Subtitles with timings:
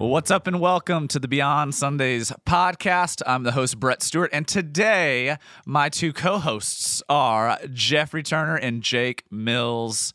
[0.00, 3.20] What's up, and welcome to the Beyond Sundays podcast.
[3.26, 8.82] I'm the host, Brett Stewart, and today my two co hosts are Geoffrey Turner and
[8.82, 10.14] Jake Mills.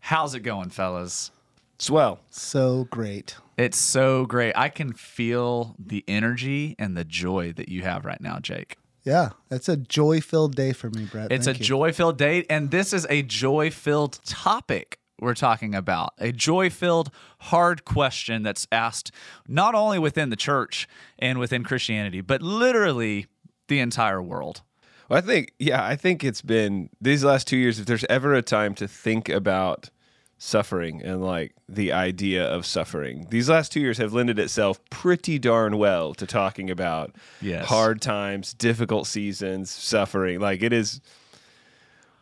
[0.00, 1.32] How's it going, fellas?
[1.78, 2.18] Swell.
[2.30, 3.36] So great.
[3.58, 4.54] It's so great.
[4.56, 8.78] I can feel the energy and the joy that you have right now, Jake.
[9.04, 11.30] Yeah, it's a joy filled day for me, Brett.
[11.30, 15.74] It's Thank a joy filled day, and this is a joy filled topic we're talking
[15.74, 16.12] about.
[16.18, 19.10] A joy filled, hard question that's asked
[19.48, 20.86] not only within the church
[21.18, 23.26] and within Christianity, but literally
[23.68, 24.62] the entire world.
[25.08, 27.78] Well, I think, yeah, I think it's been these last two years.
[27.78, 29.90] If there's ever a time to think about
[30.38, 35.38] suffering and like the idea of suffering, these last two years have lended itself pretty
[35.38, 37.66] darn well to talking about Yes.
[37.66, 40.40] hard times, difficult seasons, suffering.
[40.40, 41.00] Like it is,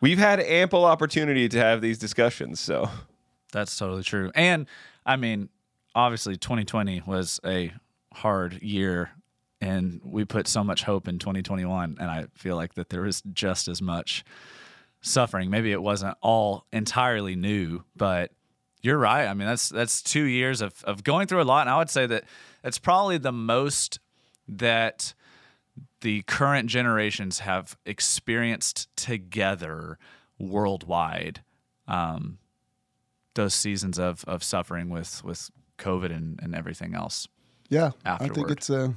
[0.05, 2.59] we've had ample opportunity to have these discussions.
[2.59, 2.89] So,
[3.51, 4.31] That's totally true.
[4.35, 4.67] And
[5.03, 5.49] I mean,
[5.95, 7.73] obviously 2020 was a
[8.13, 9.09] hard year
[9.61, 13.23] and we put so much hope in 2021 and I feel like that there was
[13.33, 14.23] just as much
[15.01, 15.49] suffering.
[15.49, 18.31] Maybe it wasn't all entirely new, but
[18.83, 19.25] you're right.
[19.25, 21.89] I mean, that's that's 2 years of of going through a lot and I would
[21.89, 22.25] say that
[22.63, 23.99] it's probably the most
[24.47, 25.15] that
[26.01, 29.97] the current generations have experienced together
[30.39, 31.41] worldwide
[31.87, 32.37] um,
[33.35, 37.27] those seasons of, of suffering with, with COVID and, and everything else.
[37.69, 38.93] Yeah, I think it's a,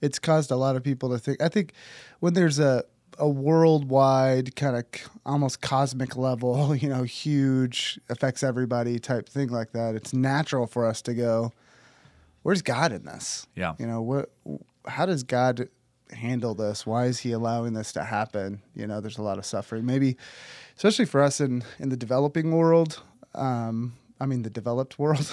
[0.00, 1.40] it's caused a lot of people to think.
[1.40, 1.72] I think
[2.20, 2.84] when there's a
[3.18, 4.84] a worldwide kind of
[5.24, 10.86] almost cosmic level, you know, huge affects everybody type thing like that, it's natural for
[10.86, 11.52] us to go,
[12.42, 13.74] "Where's God in this?" Yeah.
[13.78, 14.30] You know, what?
[14.86, 15.68] How does God
[16.12, 16.86] handle this?
[16.86, 18.62] Why is He allowing this to happen?
[18.74, 19.86] You know, there's a lot of suffering.
[19.86, 20.16] Maybe,
[20.76, 23.02] especially for us in in the developing world.
[23.34, 25.30] Um, I mean, the developed world.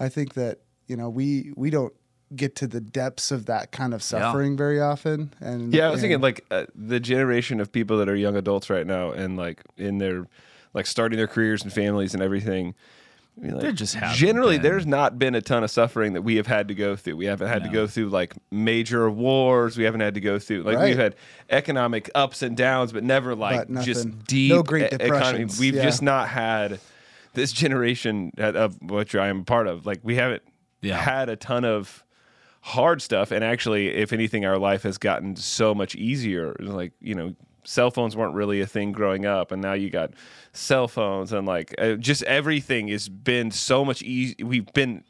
[0.00, 1.92] I think that you know we we don't
[2.34, 5.32] get to the depths of that kind of suffering very often.
[5.40, 8.36] And yeah, I was and- thinking like uh, the generation of people that are young
[8.36, 10.26] adults right now and like in their
[10.74, 12.74] like starting their careers and families and everything.
[13.38, 14.62] I mean, like, There just haven't generally been.
[14.62, 17.16] there's not been a ton of suffering that we have had to go through.
[17.16, 19.76] We haven't had to go through like major wars.
[19.76, 20.88] We haven't had to go through like Right.
[20.88, 21.16] we've had
[21.50, 25.10] economic ups and downs, but never like But just deep no Great e- economy.
[25.10, 25.82] Depressions, We've yeah.
[25.82, 26.80] just not had
[27.34, 29.84] this generation of which I am a part of.
[29.84, 30.42] Like we haven't
[30.80, 30.96] Yeah.
[30.96, 32.02] had a ton of
[32.62, 37.14] hard stuff and actually if anything our life has gotten so much easier like you
[37.14, 37.32] know
[37.66, 40.10] cell phones weren't really a thing growing up and now you got
[40.52, 45.02] cell phones and like uh, just everything has been so much easy we've been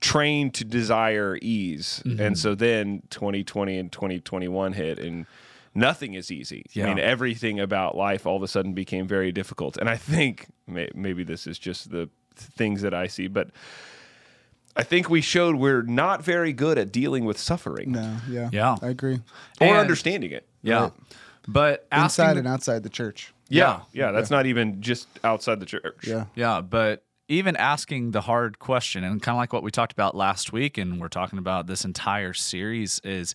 [0.00, 2.20] trained to desire ease Mm-hmm.
[2.20, 5.26] and so then 2020 and 2021 hit and
[5.74, 9.76] nothing is easy i mean everything about life all of a sudden became very difficult
[9.76, 13.50] and i think may, maybe this is just the things that i see but
[14.74, 18.76] I think we showed we're not very good at dealing with suffering no, yeah, Yeah.
[18.80, 19.16] I agree.
[19.60, 20.48] or And- understanding it.
[20.62, 20.88] Yeah.
[21.48, 23.32] But asking Inside and outside the church.
[23.48, 26.06] Yeah, yeah, that's not even just outside the church.
[26.06, 29.92] Yeah, Yeah, but even asking the hard question, and kind of like what we talked
[29.92, 33.34] about last week, and we're talking about this entire series, is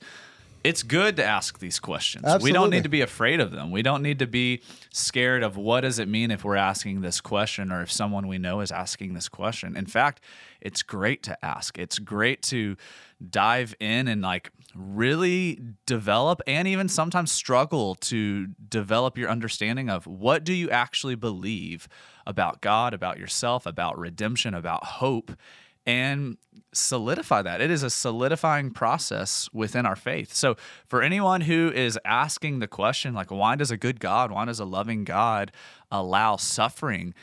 [0.64, 2.26] it's good to ask these questions.
[2.42, 3.72] We don't need to be afraid of them.
[3.72, 7.22] We don't need to be scared of what does it mean if we're asking this
[7.22, 9.78] question or if someone we know is asking this question.
[9.78, 10.22] In fact,
[10.60, 11.78] it's great to ask.
[11.78, 12.76] It's great to
[13.30, 20.06] dive in and like really develop and even sometimes struggle to develop your understanding of
[20.06, 21.88] what do you actually believe
[22.26, 25.32] about God, about yourself, about redemption, about hope
[25.88, 26.38] and
[26.74, 27.62] solidify that.
[27.62, 30.34] It is a solidifying process within our faith.
[30.34, 34.46] So, for anyone who is asking the question, like, why does a good God, why
[34.46, 35.52] does a loving God
[35.90, 37.14] allow suffering?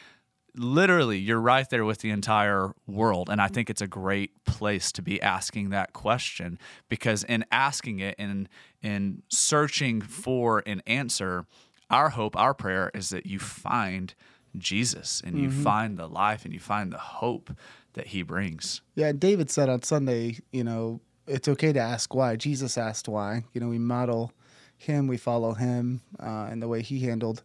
[0.57, 3.29] Literally, you're right there with the entire world.
[3.29, 7.99] And I think it's a great place to be asking that question because, in asking
[8.01, 8.49] it and
[8.83, 11.47] in searching for an answer,
[11.91, 14.15] our hope, our prayer is that you find
[14.57, 17.51] Jesus and you find the life and you find the hope
[17.95, 18.83] that he brings.
[18.95, 19.13] yeah.
[19.13, 22.37] David said on Sunday, you know, it's okay to ask why.
[22.37, 23.45] Jesus asked why.
[23.53, 24.33] You know, we model
[24.77, 27.43] him, we follow him, uh, and the way he handled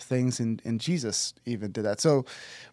[0.00, 2.00] things, and, and Jesus even did that.
[2.00, 2.24] So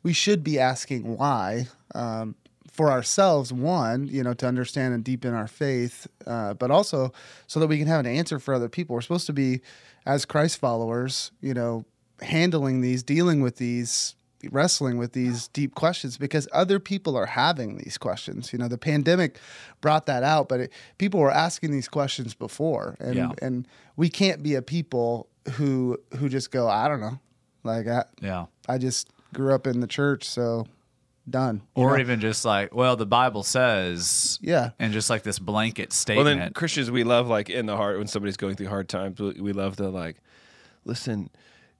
[0.03, 1.67] we should be asking why.
[1.93, 2.35] Um,
[2.71, 7.13] for ourselves, one, you know, to understand and deepen our faith, uh, but also
[7.47, 8.95] so that we can have an answer for other people.
[8.95, 9.61] We're supposed to be,
[10.05, 11.85] as Christ followers, you know,
[12.21, 14.15] handling these, dealing with these,
[14.51, 18.51] wrestling with these deep questions because other people are having these questions.
[18.51, 19.39] You know, the pandemic
[19.79, 23.31] brought that out, but it, people were asking these questions before, and Yeah.
[23.41, 27.19] and we can't be a people who who just go, I don't know,
[27.63, 28.45] like I Yeah.
[28.67, 30.65] I just grew up in the church, so
[31.29, 31.61] done.
[31.75, 31.97] or know?
[32.01, 36.39] even just like, well, the Bible says, yeah, and just like this blanket Well, statement.
[36.39, 39.19] then Christians, we love like in the heart when somebody's going through hard times.
[39.19, 40.17] We we love to like,
[40.83, 41.29] listen,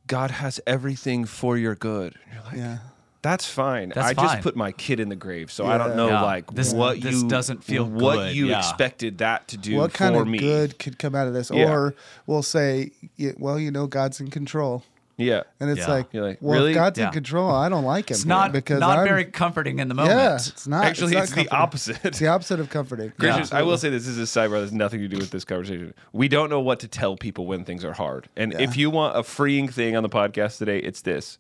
[0.08, 2.16] God has everything for your good.
[2.26, 2.78] And you're like, yeah.
[3.26, 3.90] That's fine.
[3.90, 4.26] That's I fine.
[4.28, 6.22] just put my kid in the grave, so I don't know Yeah.
[6.22, 8.60] like This- what this you doesn't feel what good, you yeah.
[8.60, 10.38] expected that to do What kind of me.
[10.38, 11.50] good could come out of this?
[11.52, 11.70] Yeah.
[11.72, 11.96] Or
[12.28, 12.92] we'll say,
[13.38, 14.84] well, you know, God's in control.
[15.18, 15.88] Yeah, And it's Yeah.
[15.88, 16.72] like, You're like, well, really?
[16.72, 17.08] if God's Yeah.
[17.08, 18.16] in control, I don't like him.
[18.16, 20.14] it's not because not I'm, very comforting in the moment.
[20.20, 20.84] Yeah, it's not.
[20.84, 22.00] actually, not it's, the opposite.
[22.04, 23.12] It's the opposite of comforting.
[23.18, 24.56] Christians, I will say this, this is a sidebar.
[24.56, 25.94] That has nothing to do with this conversation.
[26.12, 28.28] We don't know what to tell people when things are hard.
[28.36, 31.38] And if you want a freeing thing on the podcast today, it's this: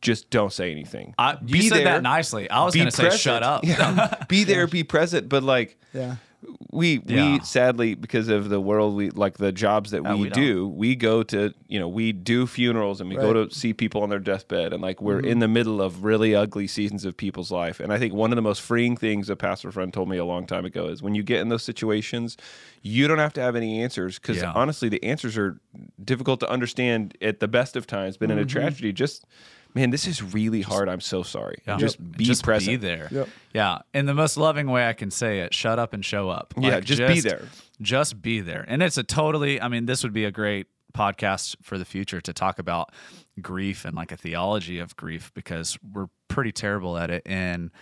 [0.00, 1.14] just don't say anything.
[1.18, 2.48] I, you said that nicely.
[2.50, 3.64] I was be going to say, shut up.
[3.64, 4.14] Yeah.
[4.28, 5.28] be there, be present.
[5.28, 6.16] But like, Yeah.
[6.70, 7.34] we Yeah.
[7.34, 10.68] we sadly because of the world we like the jobs that Uh, we, we do
[10.68, 14.08] we go to you know we do funerals and we go to see people on
[14.08, 15.26] their deathbed and like we're Mm-hmm.
[15.32, 18.36] in the middle of really ugly seasons of people's life and i think one of
[18.36, 21.14] the most freeing things a pastor friend told me a long time ago is when
[21.14, 22.38] you get in those situations
[22.80, 24.52] you don't have to have any answers because Yeah.
[24.54, 25.60] honestly the answers are
[26.02, 28.44] difficult to understand at the best of times but in Mm-hmm.
[28.44, 29.26] a tragedy just
[29.74, 31.76] man this is really hard i'm so sorry Yeah.
[31.76, 33.08] just be just present be there.
[33.10, 33.28] Yep.
[33.52, 35.52] Yeah, in the most loving way I can say it.
[35.52, 36.54] Shut up and show up.
[36.56, 37.48] Yeah, just be there.
[37.82, 38.64] Just be there.
[38.68, 39.60] And it's a totally.
[39.60, 42.92] I mean, this would be a great podcast for the future to talk about
[43.40, 47.72] grief and like a theology of grief because we're pretty terrible at it in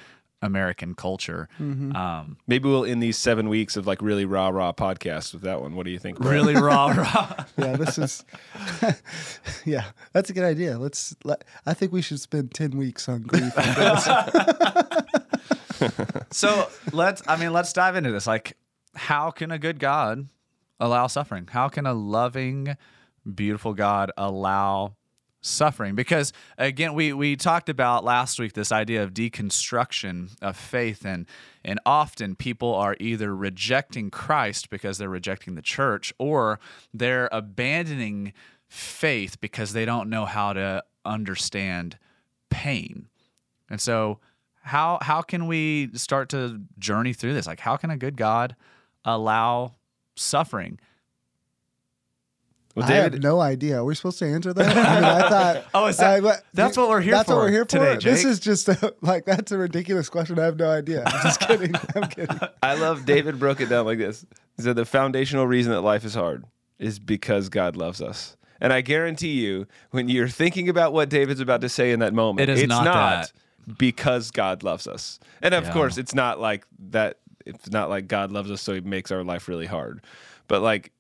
[0.42, 1.48] American culture.
[1.60, 1.94] Mm-hmm.
[1.96, 5.60] Um, maybe we'll end these seven weeks of like really raw raw podcasts with that
[5.60, 6.32] one what do you think Brett?
[6.32, 7.44] really raw, raw.
[7.58, 8.24] Yeah, this is.
[9.64, 10.78] yeah, that's a good idea.
[10.78, 11.16] Let's.
[11.24, 13.52] Let, I think we should spend ten weeks on grief.
[13.56, 15.06] and death.
[16.30, 18.56] so let's i mean let's dive into this like
[18.96, 20.28] how can a good god
[20.80, 22.76] allow suffering how can a loving
[23.34, 24.96] beautiful god allow
[25.40, 31.04] suffering because again we we talked about last week this idea of deconstruction of faith
[31.04, 31.26] and
[31.64, 36.58] and often people are either rejecting Christ because they're rejecting the church or
[36.92, 38.32] they're abandoning
[38.66, 41.98] faith because they don't know how to understand
[42.50, 43.06] pain
[43.70, 44.18] and so
[44.68, 47.46] how how can we start to journey through this?
[47.46, 48.54] Like how can a good God
[49.04, 49.76] allow
[50.14, 50.78] suffering?
[52.78, 53.84] Well I have no idea.
[53.84, 54.66] We're supposed to answer that.
[54.66, 55.64] I mean, I thought.
[55.74, 58.00] Oh, is that- I- what- that's what we're here That's what we're here today, for.
[58.00, 60.38] This is just a, like that's a ridiculous question.
[60.38, 61.02] I have no idea.
[61.06, 61.74] I'm just kidding.
[61.94, 62.38] I'm kidding.
[62.62, 64.24] I love David broke it down like this.
[64.56, 66.44] He said the foundational reason that life is hard
[66.78, 68.36] is because God loves us.
[68.60, 72.12] And I guarantee you, when you're thinking about what David's about to say in that
[72.12, 73.32] moment, It is it's not that.
[73.78, 75.20] because God loves us.
[75.42, 75.72] And of Yeah.
[75.72, 77.18] course, it's not like that.
[77.46, 80.02] It's not like God loves us, so he makes our life really hard.
[80.48, 80.90] But like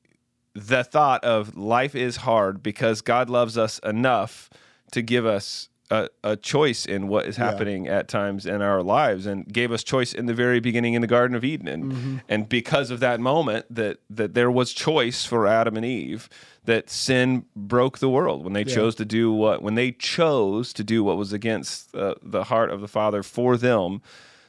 [0.58, 4.50] the thought of life is hard because God loves us enough
[4.92, 9.24] to give us a, a choice in what is happening at times in our lives
[9.24, 11.68] and gave us choice in the very beginning in the Garden of Eden.
[11.68, 16.28] And, and because of that moment that, that there was choice for Adam and Eve,
[16.64, 20.84] that sin broke the world when they chose to do what, when they chose to
[20.84, 24.02] do what was against uh, the heart of the Father for them,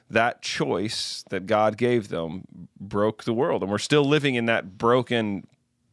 [0.10, 2.44] that choice that God gave them
[2.80, 3.62] broke the world.
[3.62, 5.46] And we're still living in that broken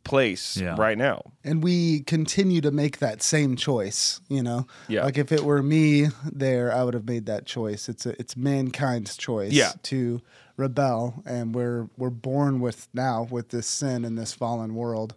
[0.07, 0.77] place Yeah.
[0.79, 1.21] right now.
[1.45, 5.05] and we continue to make that same choice you know Yeah.
[5.05, 8.37] like if it were me there i would have made that choice it's a, it's
[8.37, 9.73] mankind's choice Yeah.
[9.91, 10.21] to
[10.57, 15.15] rebel and we're we're born with now with this sin in this fallen world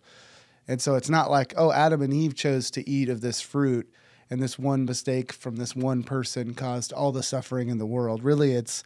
[0.68, 3.88] and so it's not like oh adam and eve chose to eat of this fruit
[4.32, 8.24] and this one mistake from this one person caused all the suffering in the world
[8.24, 8.84] really it's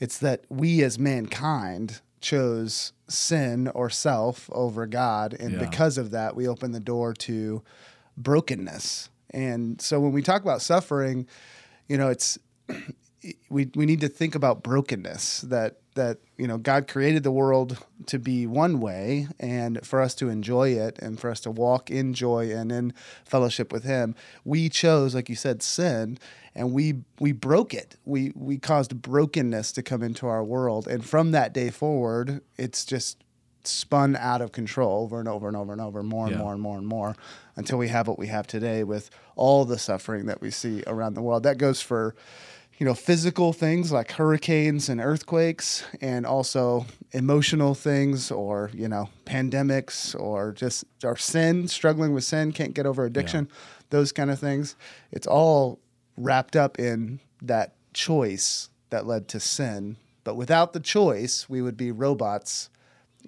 [0.00, 5.34] it's that we as mankind chose sin or self over God.
[5.34, 5.58] And Yeah.
[5.58, 7.62] because of that, we open the door to
[8.16, 9.10] brokenness.
[9.30, 11.26] And so when we talk about suffering,
[11.88, 12.38] you know, it's
[13.50, 17.78] we we need to think about brokenness that that you know God created the world
[18.06, 21.90] to be one way and for us to enjoy it and for us to walk
[21.90, 22.92] in joy and in
[23.24, 26.18] fellowship with him we chose like you said sin
[26.54, 27.96] and we we broke it.
[28.04, 30.86] We we caused brokenness to come into our world.
[30.86, 33.18] And from that day forward it's just
[33.64, 36.42] spun out of control over and over and over and over more and Yeah.
[36.42, 37.14] more and more and more
[37.54, 41.14] until we have what we have today with all the suffering that we see around
[41.14, 41.44] the world.
[41.44, 42.14] That goes for
[42.78, 49.08] you know physical things like hurricanes and earthquakes and also emotional things or you know
[49.24, 53.48] pandemics or just our sin struggling with sin can't get over addiction
[53.90, 54.76] those kind of things
[55.10, 55.78] it's all
[56.16, 61.76] wrapped up in that choice that led to sin but without the choice we would
[61.76, 62.68] be robots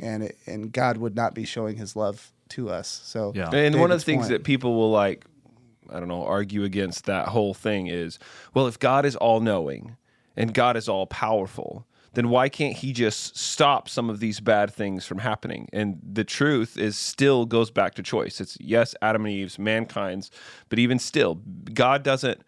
[0.01, 3.51] and it, and God would not be showing his love to us so Yeah.
[3.51, 4.31] And one of the things point.
[4.31, 5.25] that people will like,
[5.91, 8.19] I don't know, argue against that whole thing is,
[8.53, 9.97] well, if God is all knowing
[10.37, 14.73] and God is all powerful, then why can't he just stop some of these bad
[14.73, 15.69] things from happening?
[15.73, 18.41] And the truth is still goes back to choice.
[18.41, 20.31] It's yes, Adam and Eve's, mankind's,
[20.69, 21.41] but even still,
[21.73, 22.43] God doesn't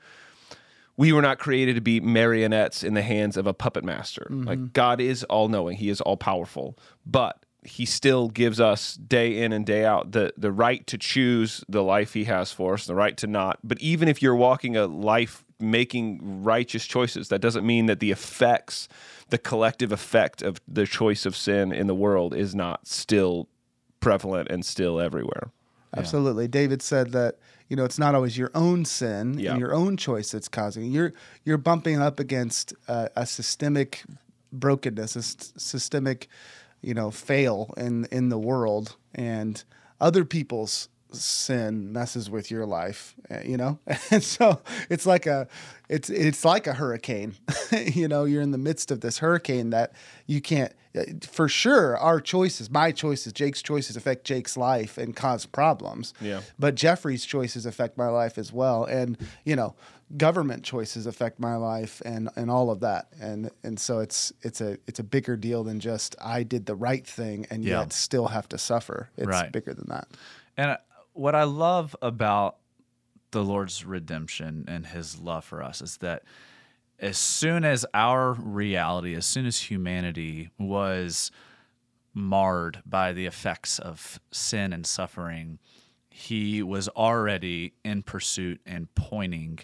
[0.97, 4.27] we were not created to be marionettes in the hands of a puppet master.
[4.31, 4.49] Mm-hmm.
[4.49, 9.43] Like God is all knowing, He is all powerful, but He still gives us day
[9.43, 12.87] in and day out the the right to choose the life He has for us,
[12.87, 13.59] the right to not.
[13.65, 18.11] But even if you're walking a life making righteous choices, that doesn't mean that the
[18.11, 18.89] effects,
[19.31, 23.49] the collective effect of the choice of sin in the world is not still
[24.01, 25.51] prevalent and still everywhere.
[25.97, 26.47] Absolutely.
[26.47, 29.53] David said that you know it's not always your own sin Yeah.
[29.53, 30.89] and your own choice that's causing it.
[30.89, 31.13] you're
[31.45, 34.05] you're bumping up against uh, a systemic
[34.53, 36.29] brokenness, a s- systemic
[36.83, 39.63] you know fail in in the world, and
[40.01, 43.15] other people's sin messes with your life.
[43.31, 43.79] uh, You know,
[44.11, 45.49] and so it's like a
[45.89, 47.35] it's it's like a hurricane.
[47.73, 49.93] you know, you're in the midst of this hurricane that
[50.27, 50.73] you can't.
[50.97, 56.13] uh, For sure, our choices, my choices, Jake's choices affect Jake's life and cause problems.
[56.21, 56.41] Yeah.
[56.59, 59.75] But Geoffrey's choices affect my life as well, and you know,
[60.17, 64.61] government choices affect my life, and and all of that, and and so it's it's
[64.61, 67.81] a it's a bigger deal than just I did the right thing and Yeah.
[67.81, 69.11] yet still have to suffer.
[69.17, 69.51] It's Right.
[69.51, 70.09] bigger than that.
[70.57, 70.77] And uh,
[71.13, 72.57] what I love about
[73.33, 76.23] the Lord's redemption and his love for us is that
[76.99, 81.31] as soon as our reality, as soon as humanity was
[82.15, 85.59] marred by the effects of sin and suffering,
[86.09, 89.59] he was already in pursuit and pointing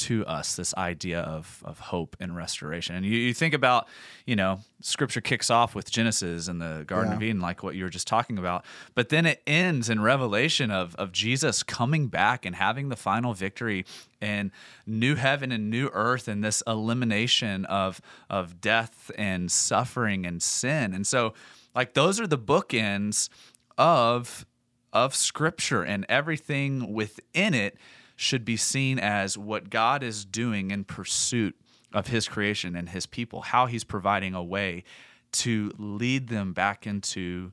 [0.00, 2.96] to us this idea of, of hope and restoration.
[2.96, 3.88] And you, you think about,
[4.26, 7.84] you know, scripture kicks off with Genesis and the Garden of Eden, like what you
[7.84, 8.64] were just talking about.
[8.94, 13.34] But then it ends in Revelation of, of Jesus coming back and having the final
[13.34, 13.84] victory
[14.20, 14.50] and
[14.86, 20.94] new heaven and new earth and this elimination of, of death and suffering and sin.
[20.94, 21.34] And so,
[21.74, 23.28] like, those are the bookends
[23.76, 24.46] of
[24.92, 27.76] of scripture and everything within it
[28.20, 31.56] should be seen as what God is doing in pursuit
[31.90, 34.84] of his creation and his people, how he's providing a way
[35.32, 37.50] to lead them back into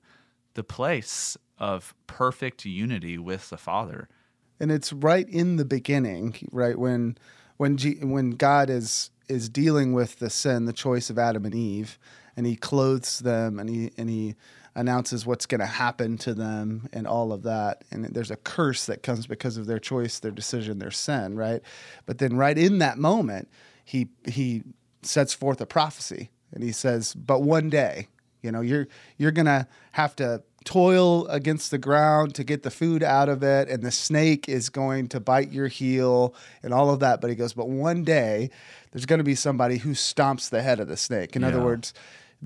[0.55, 4.09] the place of perfect unity with the Father.
[4.59, 7.17] and it's right in the beginning, right when
[7.55, 11.55] when G, when God is is dealing with the sin, the choice of Adam and
[11.55, 11.97] Eve,
[12.35, 14.35] and He clothes them, and He and He
[14.77, 18.85] announces what's going to happen to them, and all of that, and there's a curse
[18.85, 21.61] that comes because of their choice, their decision, their sin, right?
[22.05, 23.49] But then, right in that moment,
[23.83, 24.63] He He
[25.01, 28.07] sets forth a prophecy, and He says, "But one day."
[28.43, 33.01] You know, you're you're gonna have to toil against the ground to get the food
[33.01, 36.99] out of it, and the snake is going to bite your heel and all of
[36.99, 37.21] that.
[37.21, 38.49] But he goes, but one day
[38.91, 41.37] there's going to be somebody who stomps the head of the snake.
[41.37, 41.93] In other words,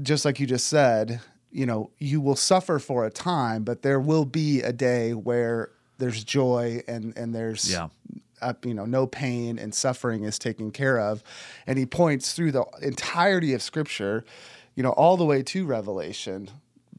[0.03, 1.19] just like you just said,
[1.51, 5.69] you know, you will suffer for a time, but there will be a day where
[5.97, 7.89] there's joy and and there's Yeah.
[8.41, 11.21] uh, you know, no pain and suffering is taken care of.
[11.67, 14.23] And he points through the entirety of Scripture,
[14.75, 16.49] you know, all the way to Revelation,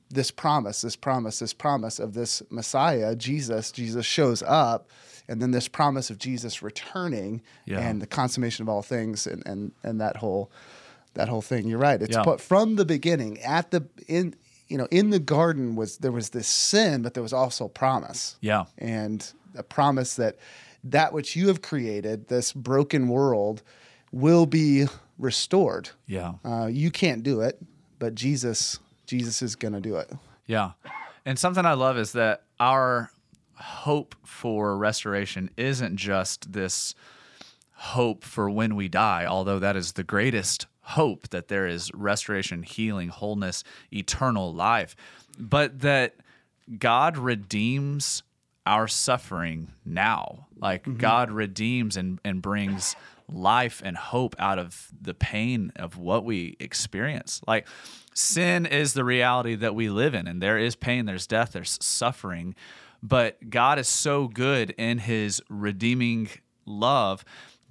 [0.08, 3.72] this promise, this promise, this promise of this Messiah, Jesus.
[3.72, 4.88] Jesus shows up,
[5.26, 7.80] and then this promise of Jesus returning Yeah.
[7.80, 10.50] and the consummation of all things, and and and that whole
[11.14, 11.66] that whole thing.
[11.66, 12.00] You're right.
[12.00, 12.22] It's Yeah.
[12.22, 14.34] put from the beginning at the in.
[14.72, 18.36] You know, in the garden was there was this sin, but there was also promise
[18.40, 18.64] Yeah.
[18.78, 20.38] and a promise that
[20.82, 23.62] that which you have created, this broken world,
[24.12, 24.86] will be
[25.18, 25.90] restored.
[26.06, 26.32] Yeah.
[26.42, 27.58] Uh, you can't do it,
[27.98, 30.10] but Jesus, Jesus is going to do it.
[30.46, 30.70] Yeah.
[31.26, 33.10] And something I love is that our
[33.54, 36.94] hope for restoration isn't just this
[37.74, 42.62] hope for when we die, although that is the greatest hope that there is restoration,
[42.62, 44.94] healing, wholeness, eternal life,
[45.38, 46.14] but that
[46.78, 48.22] God redeems
[48.66, 50.46] our suffering now.
[50.56, 50.98] Like mm-hmm.
[50.98, 52.94] God redeems and, and brings
[53.28, 57.40] life and hope out of the pain of what we experience.
[57.46, 57.66] Like
[58.14, 61.78] sin is the reality that we live in, and there is pain, there's death, there's
[61.82, 62.54] suffering.
[63.02, 66.28] But God is so good in his redeeming
[66.66, 67.24] love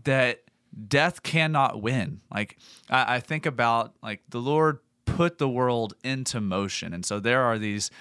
[0.03, 0.41] that
[0.87, 2.21] death cannot win.
[2.33, 2.57] Like
[2.89, 6.93] I, I think about like the Lord put the world into motion.
[6.93, 7.91] And so there are these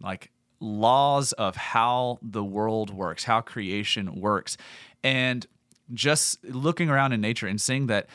[0.00, 4.56] like laws of how the world works, how creation works.
[5.02, 5.46] And
[5.92, 8.08] just looking around in nature and seeing that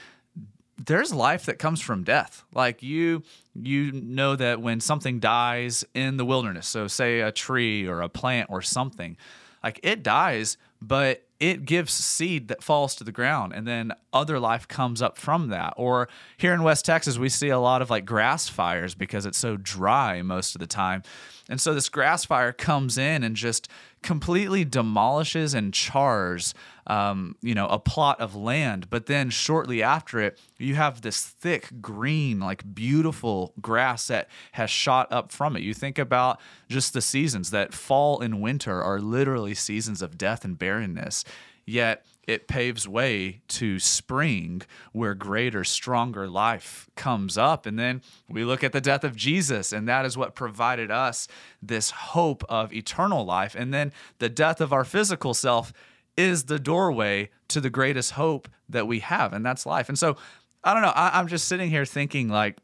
[0.77, 2.43] there's life that comes from death.
[2.53, 7.87] Like you you know that when something dies in the wilderness, so say a tree
[7.87, 9.17] or a plant or something,
[9.63, 14.39] like it dies, but it gives seed that falls to the ground and then other
[14.39, 15.73] life comes up from that.
[15.77, 19.37] Or here in west texas we see a lot of like grass fires because it's
[19.37, 21.03] so dry most of the time.
[21.49, 23.67] And so this grass fire comes in and just
[24.01, 26.53] completely demolishes and chars
[26.87, 31.21] um, you know a plot of land but then shortly after it you have this
[31.21, 36.39] thick green like beautiful grass that has shot up from it you think about
[36.69, 41.23] just the seasons that fall and winter are literally seasons of death and barrenness
[41.65, 47.65] yet it paves way to spring where greater, stronger life comes up.
[47.65, 51.27] And then we look at the death of Jesus, and that is what provided us
[51.61, 53.55] this hope of eternal life.
[53.55, 55.71] And then the death of our physical self
[56.17, 59.89] is the doorway to the greatest hope that we have, and that's life.
[59.89, 60.17] And so
[60.63, 62.57] I don't know, I, am just sitting here thinking like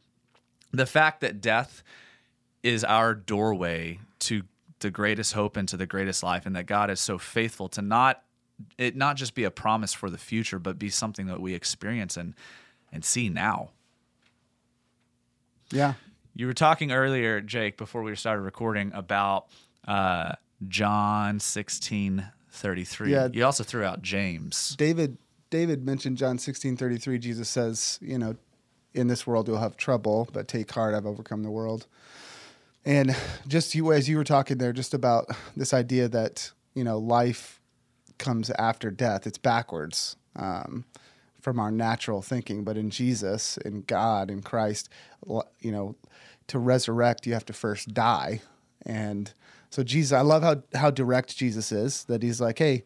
[0.71, 1.83] the fact that death
[2.63, 4.43] is our doorway to
[4.79, 7.81] the greatest hope and to the greatest life, and that God is so faithful to
[7.81, 8.23] not
[8.77, 12.17] it not just be a promise for the future, but be something that we experience
[12.17, 12.33] and
[12.91, 13.69] and see now.
[15.71, 15.93] Yeah.
[16.33, 19.47] You were talking earlier, Jake, before we started recording about
[19.87, 20.33] uh,
[20.67, 23.11] John sixteen thirty three.
[23.11, 23.29] Yeah.
[23.31, 24.75] You also threw out James.
[24.77, 25.17] David
[25.49, 27.17] David mentioned John sixteen thirty three.
[27.17, 28.35] Jesus says, you know,
[28.93, 31.87] in this world you'll have trouble, but take heart, I've overcome the world.
[32.83, 33.15] And
[33.47, 37.59] just you as you were talking there, just about this idea that you know life
[38.17, 39.25] comes after death.
[39.25, 40.85] It's backwards um,
[41.39, 42.63] from our natural thinking.
[42.63, 44.89] But in Jesus, in God, in Christ,
[45.27, 45.95] you know,
[46.47, 48.41] to resurrect, you have to first die.
[48.85, 49.33] And
[49.71, 52.03] so Jesus, I love how how direct Jesus is.
[52.03, 52.83] That he's like, hey,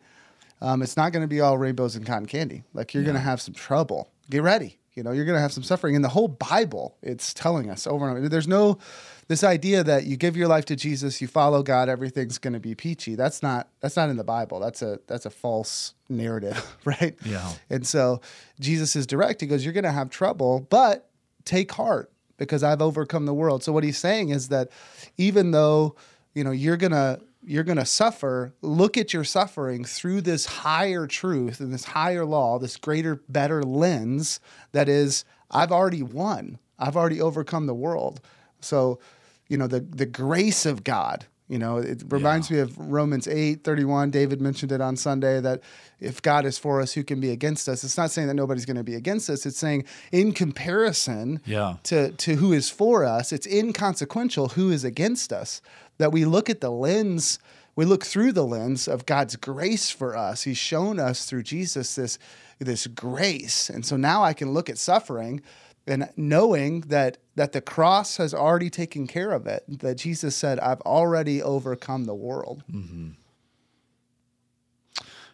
[0.61, 2.63] um, it's not going to be all rainbows and cotton candy.
[2.73, 3.07] Like you're yeah.
[3.07, 4.09] going to have some trouble.
[4.29, 4.79] Get ready.
[4.93, 5.95] You know, you're going to have some suffering.
[5.95, 8.29] And the whole Bible, it's telling us over and over.
[8.29, 8.79] There's no
[9.27, 12.59] this idea that you give your life to Jesus, you follow God, everything's going to
[12.59, 13.15] be peachy.
[13.15, 14.59] That's not that's not in the Bible.
[14.59, 17.15] That's a that's a false narrative, right?
[17.25, 17.51] Yeah.
[17.69, 18.21] And so
[18.59, 19.41] Jesus is direct.
[19.41, 21.09] He goes, "You're going to have trouble, but
[21.43, 24.69] take heart because I've overcome the world." So what he's saying is that
[25.17, 25.95] even though
[26.35, 31.05] you know you're gonna you're going to suffer, look at your suffering through this higher
[31.05, 34.39] truth and this higher law, this greater, better lens
[34.71, 36.57] that is, I've already won.
[36.79, 38.19] I've already overcome the world.
[38.61, 38.99] So,
[39.47, 42.57] you know, the, the grace of God, you know, it reminds yeah.
[42.57, 44.09] me of Romans 8 31.
[44.09, 45.61] David mentioned it on Sunday that
[45.99, 47.83] if God is for us, who can be against us?
[47.83, 49.45] It's not saying that nobody's going to be against us.
[49.45, 51.75] It's saying, in comparison yeah.
[51.83, 55.61] to, to who is for us, it's inconsequential who is against us
[55.97, 57.39] that we look at the lens,
[57.75, 60.43] we look through the lens of God's grace for us.
[60.43, 62.17] He's shown us through Jesus this,
[62.59, 63.69] this grace.
[63.69, 65.41] And so now I can look at suffering
[65.87, 70.59] and knowing that that the cross has already taken care of it that jesus said
[70.59, 73.09] i've already overcome the world mm-hmm.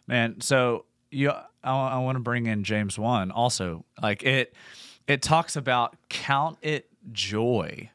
[0.08, 1.32] man so you
[1.63, 4.54] I, I want to bring in james 1 also like it
[5.08, 7.89] it talks about count it joy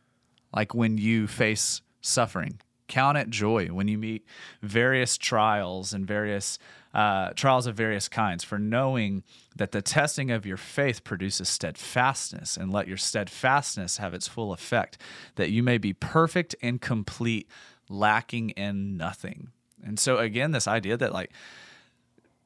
[0.55, 2.61] like when you face suffering.
[2.89, 4.25] Count it joy when you meet
[4.63, 6.59] various trials and various
[6.95, 9.23] uh, trials of various kinds, for knowing
[9.55, 14.53] that the testing of your faith produces steadfastness, and let your steadfastness have its full
[14.53, 14.97] effect,
[15.35, 17.51] that you may be perfect and complete,
[17.91, 19.49] lacking in nothing.
[19.85, 21.33] And so, again, this idea that like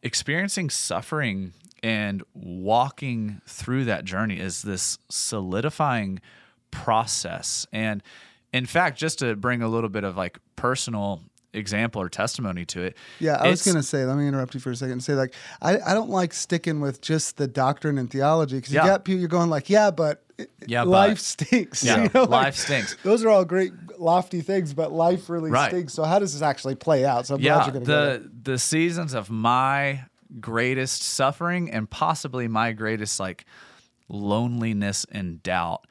[0.03, 6.21] experiencing suffering and walking through that journey is this solidifying
[6.71, 7.67] process.
[7.73, 8.03] And
[8.53, 12.83] in fact, just to bring a little bit of like personal example or testimony to
[12.83, 12.97] it.
[13.19, 15.15] Yeah, I was going to say, let me interrupt you for a second and say,
[15.15, 19.05] like, I, I don't like sticking with just the doctrine and theology because you got
[19.05, 20.23] people, you're going like, yeah, but
[20.67, 21.85] yeah, life but, stinks.
[21.91, 22.97] Yeah, you know, life stinks.
[23.03, 25.71] Those are all great, lofty things, but life really right.
[25.71, 25.93] stinks.
[25.95, 27.27] So how does this actually play out?
[27.27, 30.05] So I'm yeah, glad you're going to the the seasons of my
[30.41, 33.45] greatest suffering and possibly my greatest like
[34.09, 35.87] loneliness and doubt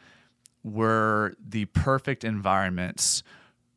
[0.64, 3.24] were the perfect environments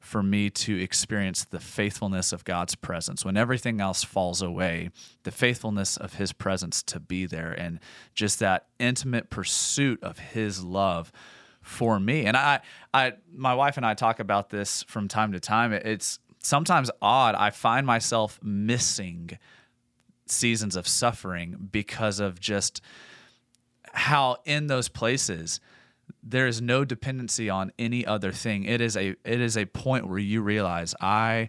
[0.03, 3.25] for me to experience the faithfulness of God's presence.
[3.25, 4.91] When everything else falls away,
[5.23, 7.79] the faithfulness of His presence to be there and
[8.15, 11.13] just that intimate pursuit of His love
[11.63, 12.27] for me.
[12.27, 12.61] And I,
[12.93, 15.73] I, my wife and I talk about this from time to time.
[15.73, 17.37] It's sometimes odd.
[17.37, 19.39] I find myself missing
[20.27, 22.81] seasons of suffering because of just
[23.93, 25.61] how in those places
[26.23, 28.65] there is no dependency on any other thing.
[28.65, 31.49] It is a it is a point where you realize I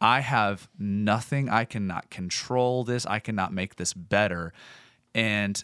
[0.00, 1.48] I have nothing.
[1.48, 3.06] I cannot control this.
[3.06, 4.52] I cannot make this better.
[5.14, 5.62] And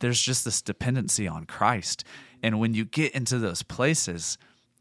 [0.00, 2.04] there's just this dependency on Christ.
[2.42, 4.38] And when you get into those places,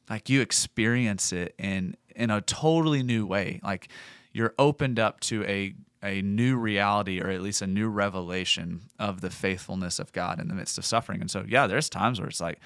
[0.09, 3.59] like you experience it in in a totally new way.
[3.63, 3.89] Like
[4.31, 9.21] you're opened up to a a new reality or at least a new revelation of
[9.21, 11.21] the faithfulness of God in the midst of suffering.
[11.21, 12.59] And so, yeah, there's times where it's like,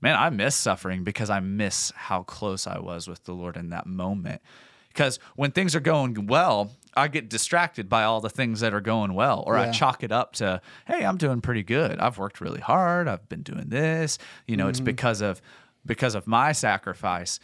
[0.00, 3.70] man, I miss suffering because I miss how close I was with the Lord in
[3.70, 4.42] that moment.
[4.88, 8.80] Because when things are going well, I get distracted by all the things that are
[8.80, 11.98] going well, or I chalk it up to, hey, I'm doing pretty good.
[11.98, 13.08] I've worked really hard.
[13.08, 14.18] I've been doing this.
[14.46, 14.84] You know, it's mm-hmm.
[14.84, 15.42] because of
[15.84, 17.40] because of my sacrifice.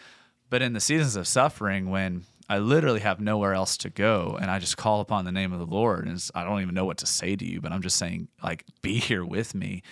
[0.50, 4.50] But in the seasons of suffering, when I literally have nowhere else to go, and
[4.50, 6.98] I just call upon the name of the Lord, and I don't even know what
[6.98, 9.82] to say to you, but I'm just saying, like, be here with me.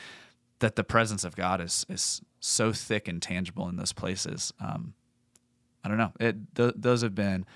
[0.58, 4.52] That the presence of God is is so thick and tangible in those places.
[4.60, 4.94] Um,
[5.84, 6.12] I don't know.
[6.18, 7.46] It th- those have been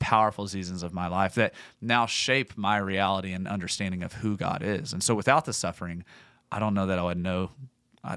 [0.00, 4.64] powerful seasons of my life that now shape my reality and understanding of who God
[4.64, 4.92] is.
[4.92, 6.02] And so, without the suffering,
[6.50, 7.52] I don't know that I would know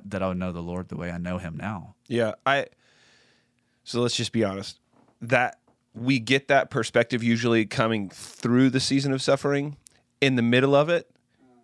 [0.05, 1.93] that I would know the Lord the way I know Him now.
[2.07, 2.65] Yeah, I.
[3.83, 4.79] So let's just be honest.
[5.21, 5.59] That
[5.93, 9.77] we get that perspective usually coming through the season of suffering.
[10.19, 11.09] In the middle of it,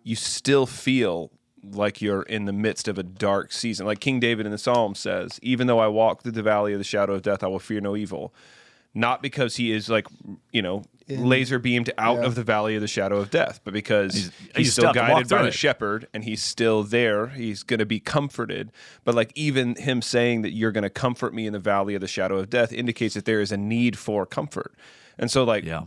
[0.02, 1.30] you still feel
[1.62, 3.86] like you're in the midst of a dark season.
[3.86, 6.78] Like King David in the Psalm says, "Even though I walk through the valley of
[6.78, 8.32] the shadow of death, I will fear no evil."
[8.94, 10.06] Not because he is like,
[10.52, 12.24] you know, laser beamed out yeah.
[12.26, 14.94] of the valley of the shadow of death, but because he's, you still still have
[14.94, 15.54] to walk guided by the it.
[15.54, 17.28] shepherd and he's still there.
[17.28, 18.70] He's going to be comforted.
[19.04, 22.00] But like even him saying that you're going to comfort me in the valley of
[22.00, 24.74] the shadow of death indicates that there is a need for comfort.
[25.18, 25.82] And so like Yeah.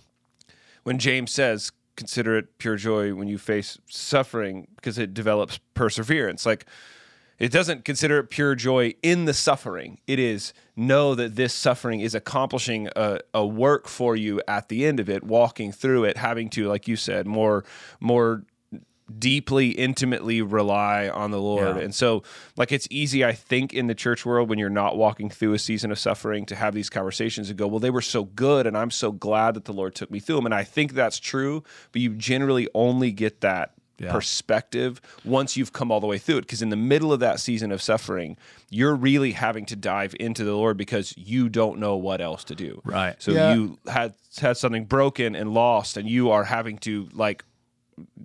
[0.83, 6.45] when James says, consider it pure joy when you face suffering because it develops perseverance.
[6.45, 6.65] Like
[7.41, 9.99] it doesn't consider it pure joy in the suffering.
[10.05, 14.85] It is know that this suffering is accomplishing a, a work for you at the
[14.85, 17.63] end of it, walking through it, having to, like you said, more
[17.99, 18.43] more
[19.19, 21.83] deeply intimately rely on the lord Yeah.
[21.83, 22.23] and so
[22.55, 25.59] like it's easy i think in the church world when you're not walking through a
[25.59, 28.77] season of suffering to have these conversations and go well they were so good and
[28.77, 31.61] i'm so glad that the lord took me through them and i think that's true
[31.91, 34.11] but you generally only get that Yeah.
[34.11, 37.39] perspective once you've come all the way through it because in the middle of that
[37.39, 38.35] season of suffering
[38.69, 42.55] you're really having to dive into the lord because you don't know what else to
[42.55, 43.15] do Right.
[43.21, 43.53] so Yeah.
[43.53, 47.43] you had had something broken and lost and you are having to like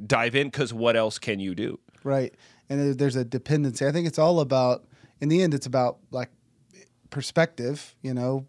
[0.07, 1.79] dive in because what else can you do?
[2.05, 2.35] Right.
[2.71, 3.85] And there's a dependency.
[3.87, 4.85] I think it's all about,
[5.21, 6.31] in the end, it's about like
[7.11, 8.47] perspective, you know,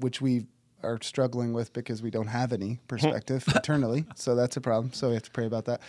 [0.00, 0.46] which we
[0.82, 4.04] are struggling with because we don't have any perspective eternally.
[4.14, 4.92] So that's a problem.
[4.92, 5.80] So we have to pray about that.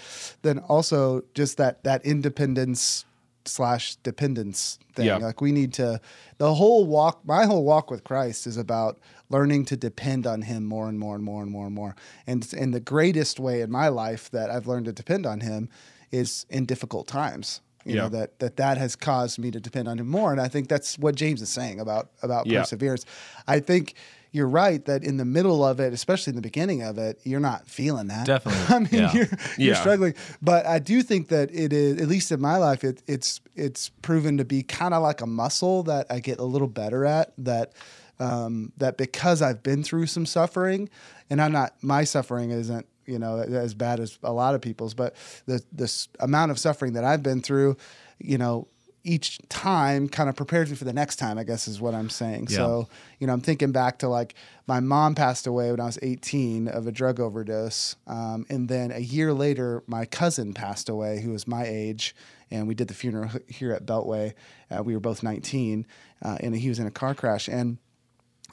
[0.41, 3.05] Then also just that, that independence
[3.45, 5.07] slash dependence thing.
[5.07, 5.17] Yeah.
[5.17, 5.99] Like we need to,
[6.37, 8.99] the whole walk, my whole walk with Christ is about
[9.29, 11.95] learning to depend on him more and more and more and more and more.
[12.27, 15.69] And, and the greatest way in my life that I've learned to depend on him
[16.11, 17.61] is in difficult times.
[17.83, 18.01] You Yeah.
[18.03, 20.31] know, that, that that has caused me to depend on him more.
[20.31, 22.59] And I think that's what James is saying about, about Yeah.
[22.59, 23.05] perseverance.
[23.47, 23.95] I think
[24.31, 27.39] you're right that in the middle of it, especially in the beginning of it, you're
[27.41, 28.25] not feeling that.
[28.25, 29.13] Definitely, I mean, yeah.
[29.13, 29.25] you're,
[29.57, 29.81] you're Yeah.
[29.81, 30.13] struggling.
[30.41, 33.89] But I do think that it is, at least in my life, it, it's it's
[34.01, 37.33] proven to be kind of like a muscle that I get a little better at.
[37.37, 37.73] That
[38.19, 40.89] um, that because I've been through some suffering,
[41.29, 44.93] and I'm not my suffering isn't you know as bad as a lot of people's,
[44.93, 45.15] but
[45.45, 47.75] the this amount of suffering that I've been through,
[48.19, 48.67] you know.
[49.03, 52.09] Each time kind of prepares me for the next time, I guess is what I'm
[52.09, 52.47] saying.
[52.49, 52.57] Yeah.
[52.57, 54.35] So, you know, I'm thinking back to like
[54.67, 57.95] my mom passed away when I was 18 of a drug overdose.
[58.05, 62.15] Um, and then a year later, my cousin passed away who was my age.
[62.51, 64.33] And we did the funeral here at Beltway.
[64.69, 65.87] Uh, we were both 19,
[66.21, 67.47] uh, and he was in a car crash.
[67.47, 67.77] And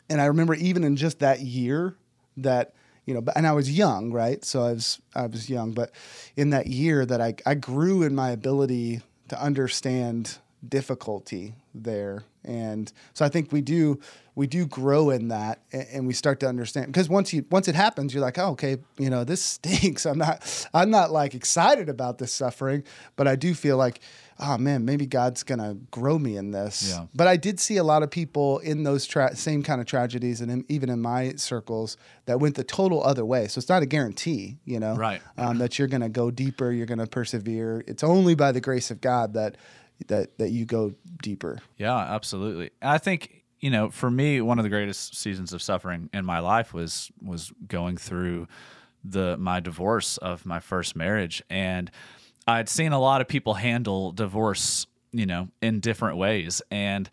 [0.09, 1.97] and I remember even in just that year
[2.39, 2.75] that
[3.09, 4.45] you know, and I was young, right?
[4.45, 5.93] So I was I was young, but
[6.37, 12.93] in that year that I I grew in my ability to understand difficulty there, and
[13.15, 14.01] so I think we do
[14.35, 17.69] we do grow in that, and, and we start to understand because once you once
[17.69, 20.07] it happens, you're like, oh, okay, you know, this stinks.
[20.07, 22.85] I'm not I'm not like excited about this suffering,
[23.17, 24.01] but I do feel like.
[24.41, 26.89] Oh man, maybe God's gonna grow me in this.
[26.91, 27.07] Yeah.
[27.15, 30.41] But I did see a lot of people in those tra- same kind of tragedies,
[30.41, 31.97] and in, even in my circles,
[32.27, 33.49] that went the total other way.
[33.49, 35.21] So it's not a guarantee, you know, Right.
[35.37, 37.85] Um, that you're going to go deeper, you're going to persevere.
[37.87, 39.57] It's only by the grace of God that
[40.07, 41.59] that that you go deeper.
[41.77, 42.71] Yeah, absolutely.
[42.81, 46.39] I think you know, for me, one of the greatest seasons of suffering in my
[46.39, 48.47] life was was going through
[49.05, 51.91] the my divorce of my first marriage, and
[52.49, 57.09] I'd seen a lot of people handle divorce, you know, in different ways, and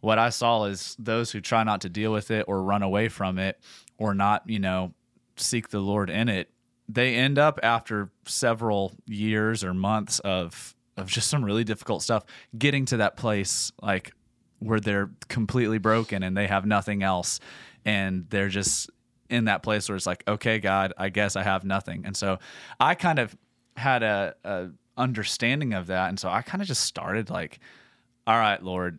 [0.00, 3.08] what I saw is those who try not to deal with it or run away
[3.08, 3.60] from it
[3.96, 4.92] or not, you know,
[5.36, 6.50] seek the Lord in it,
[6.88, 12.24] they end up after several years or months of of just some really difficult stuff
[12.58, 14.12] getting to that place like
[14.58, 17.40] where they're completely broken and they have nothing else
[17.84, 18.90] and they're just
[19.30, 22.02] in that place where it's like, okay, God, I guess I have nothing.
[22.04, 22.38] And so
[22.78, 23.34] I kind of
[23.76, 26.08] had a, a understanding of that.
[26.08, 27.58] And so I kind of just started like,
[28.26, 28.98] all right, Lord,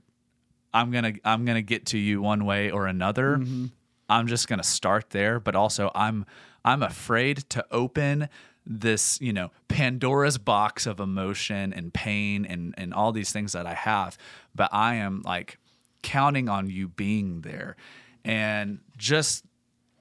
[0.73, 3.37] I'm gonna I'm gonna get to you one way or another.
[3.37, 3.65] Mm-hmm.
[4.09, 6.25] I'm just gonna start there, but also I'm
[6.65, 8.29] I'm afraid to open
[8.65, 13.65] this, you know, Pandora's box of emotion and pain and and all these things that
[13.65, 14.17] I have.
[14.55, 15.59] But I am like
[16.01, 17.75] counting on you being there.
[18.25, 19.45] And just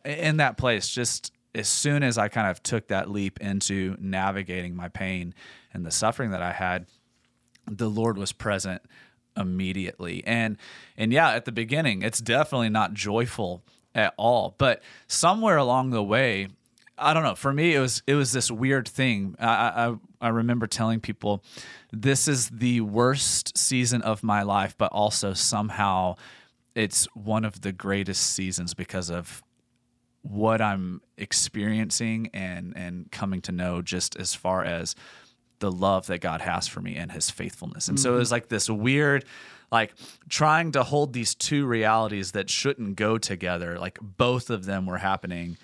[0.04, 4.74] in that place, just as soon as I kind of took that leap into navigating
[4.74, 5.34] my pain
[5.72, 6.86] and the suffering that I had,
[7.70, 8.82] the Lord was present
[9.36, 10.22] immediately.
[10.26, 10.56] And
[10.96, 13.62] and yeah, at the beginning, it's definitely not joyful
[13.94, 14.54] at all.
[14.58, 16.48] But somewhere along the way,
[16.98, 17.34] I don't know.
[17.34, 19.36] For me, it was it was this weird thing.
[19.38, 19.46] I
[19.88, 21.44] I, I remember telling people,
[21.92, 26.16] this is the worst season of my life, but also somehow
[26.74, 29.42] it's one of the greatest seasons because of
[30.22, 34.94] what I'm experiencing and and coming to know just as far as
[35.58, 37.88] the love that God has for me and his faithfulness.
[37.88, 38.18] And so it mm-hmm.
[38.18, 39.24] was like this weird
[39.70, 39.94] like
[40.28, 44.98] trying to hold these two realities that shouldn't go together like both of them were
[44.98, 45.56] happening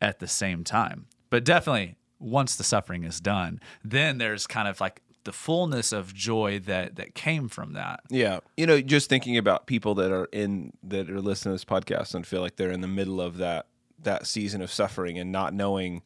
[0.00, 1.06] at the same time.
[1.30, 6.12] But definitely once the suffering is done, then there's kind of like the fullness of
[6.12, 8.00] joy that that came from that.
[8.10, 11.64] Yeah, you know, just thinking about people that are in that are listening to this
[11.64, 13.66] podcast and feel like they're in the middle of that
[14.04, 16.02] that season of suffering and not knowing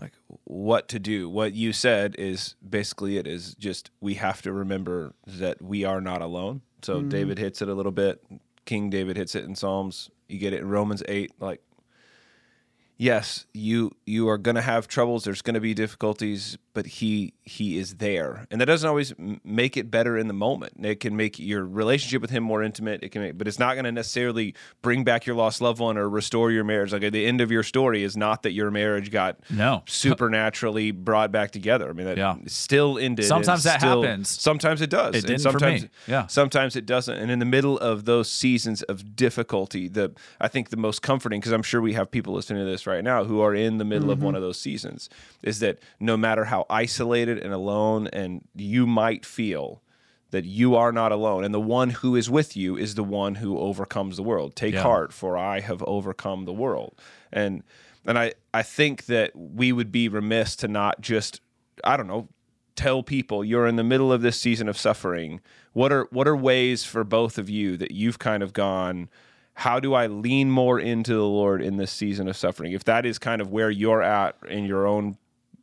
[0.00, 0.12] like
[0.44, 1.28] what to do.
[1.28, 6.00] What you said is basically it is just we have to remember that we are
[6.00, 6.62] not alone.
[6.82, 7.08] So mm-hmm.
[7.08, 8.24] David hits it a little bit.
[8.64, 10.10] King David hits it in Psalms.
[10.28, 11.62] You get it in Romans 8 like
[13.02, 15.24] yes, you you are going to have troubles.
[15.24, 19.12] There's going to be difficulties, but he he is there, and that doesn't always
[19.44, 20.72] make it better in the moment.
[20.84, 23.02] It can make your relationship with him more intimate.
[23.02, 25.98] It can, make, but it's not going to necessarily bring back your lost loved one
[25.98, 26.92] or restore your marriage.
[26.92, 29.82] Like at the end of your story is not that your marriage got No.
[29.86, 31.88] supernaturally brought back together.
[31.88, 32.36] I mean, that Yeah.
[32.46, 33.26] still ended.
[33.26, 34.28] Sometimes that still- happens.
[34.28, 35.14] Sometimes it does.
[35.14, 35.88] It and didn't for sometimes, me.
[36.06, 36.26] Yeah.
[36.28, 37.16] Sometimes it doesn't.
[37.16, 41.40] And in the middle of those seasons of difficulty, the I think the most comforting,
[41.40, 43.84] because I'm sure we have people listening to this right now who are in the
[43.84, 44.26] middle of mm-hmm.
[44.26, 45.08] one of those seasons,
[45.42, 49.82] is that no matter how isolated and alone and you might feel,
[50.30, 53.34] that you are not alone, and the one who is with you is the one
[53.36, 54.56] who overcomes the world.
[54.56, 54.82] Take Yeah.
[54.82, 56.98] heart, for I have overcome the world.
[57.32, 57.62] And
[58.06, 61.40] and I I think that we would be remiss to not just
[61.84, 62.28] I don't know
[62.74, 65.40] tell people you're in the middle of this season of suffering.
[65.74, 69.10] What are what are ways for both of you that you've kind of gone?
[69.56, 72.72] How do I lean more into the Lord in this season of suffering?
[72.72, 75.18] If that is kind of where you're at in your own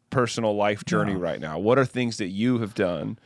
[0.09, 3.17] personal life journey right now, what are things that you have done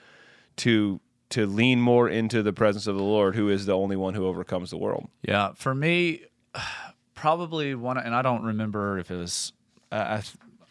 [0.57, 4.13] to to lean more into the presence of the Lord, who is the only one
[4.13, 5.09] who overcomes the world?
[5.23, 6.25] Yeah, for me,
[7.15, 9.53] probably one, and I don't remember if it was.
[9.91, 10.23] I I,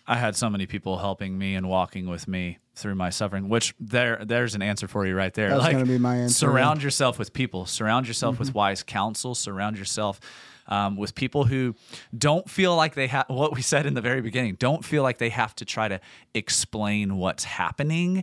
[0.06, 3.48] I had so many people helping me and walking with me through my suffering.
[3.48, 5.50] Which there, there's an answer for you right there.
[5.50, 7.66] That was gonna be my answer, Surround yourself with people.
[7.66, 8.58] Surround yourself with mm-hmm.
[8.58, 9.34] wise counsel.
[9.34, 10.20] Surround yourself.
[10.68, 11.74] Um, with people who
[12.16, 15.18] don't feel like they have what we said in the very beginning, don't feel like
[15.18, 16.00] they have to try to
[16.34, 18.22] explain what's happening,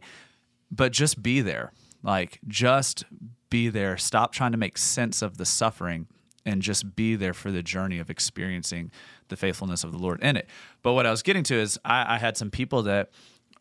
[0.71, 1.73] but just be there.
[2.01, 3.03] Like, just
[3.49, 3.97] be there.
[3.97, 6.07] Stop trying to make sense of the suffering
[6.45, 8.91] and just be there for the journey of experiencing
[9.27, 10.47] the faithfulness of the Lord in it.
[10.81, 13.11] But what I was getting to is I, I had some people that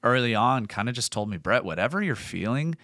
[0.02, 2.76] early on kind of just told me, Brett, whatever you're feeling,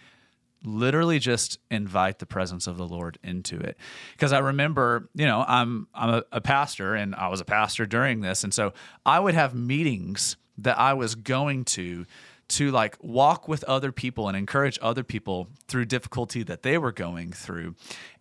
[0.65, 3.77] literally just invite the presence of the Lord into it.
[4.13, 7.87] Because I remember, you know, I'm I'm a, a pastor and I was a pastor
[7.87, 8.45] during this.
[8.45, 8.73] And so
[9.05, 12.07] I would have meetings that I was going to
[12.47, 16.93] to like walk with other people and encourage other people through difficulty that they were
[16.93, 17.75] going through.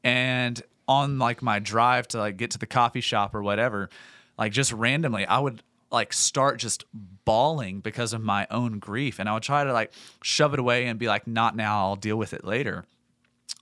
[0.04, 3.90] And on like my drive to like get to the coffee shop or whatever,
[4.38, 5.62] like just randomly, I would
[5.94, 6.86] like start just
[7.24, 9.20] bawling because of my own grief.
[9.20, 11.96] And I would try to like shove it away and be like, not now, I'll
[11.96, 12.86] deal with it later.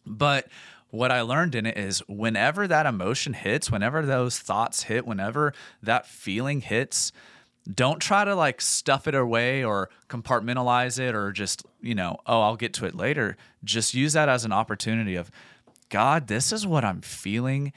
[0.05, 0.47] But
[0.89, 5.53] what I learned in it is whenever that emotion hits, whenever those thoughts hit, whenever
[5.83, 7.11] that feeling hits,
[7.71, 12.41] don't try to like stuff it away or compartmentalize it or just, you know, oh,
[12.41, 13.37] I'll get to it later.
[13.63, 15.29] Just use that as an opportunity of,
[15.89, 17.73] God, this is what I'm feeling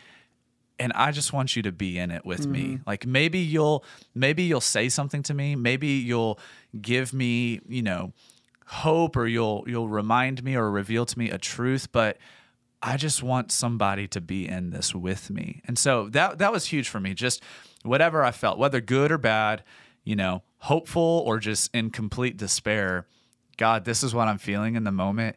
[0.78, 2.62] and I just want you to be in it with me.
[2.62, 2.82] Mm-hmm.
[2.86, 3.84] Like maybe you'll
[4.14, 6.38] maybe you'll say something to me, maybe you'll
[6.80, 8.12] give me, you know,
[8.66, 12.18] hope or you'll you'll remind me or reveal to me a truth, but
[12.82, 15.62] I just want somebody to be in this with me.
[15.66, 17.14] And so that that was huge for me.
[17.14, 17.42] Just
[17.82, 19.62] whatever I felt, whether good or bad,
[20.02, 23.06] you know, hopeful or just in complete despair,
[23.56, 25.36] God, this is what I'm feeling in the moment